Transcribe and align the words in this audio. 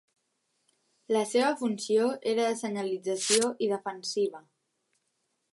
La 1.15 1.21
seva 1.33 1.51
funció 1.59 2.09
era 2.33 2.49
de 2.53 2.57
senyalització 2.63 3.55
i 3.67 3.71
defensiva. 3.77 4.47